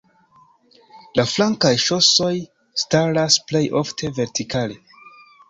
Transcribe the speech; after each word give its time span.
La 1.19 1.25
flankaj 1.31 1.71
ŝosoj 1.83 2.31
staras 2.85 3.39
plej 3.53 3.63
ofte 3.83 4.13
vertikale. 4.23 4.81